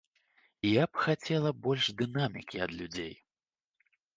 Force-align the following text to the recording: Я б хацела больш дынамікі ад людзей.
Я 0.67 0.83
б 0.93 1.03
хацела 1.03 1.51
больш 1.67 1.85
дынамікі 2.01 2.57
ад 2.69 2.77
людзей. 2.81 3.13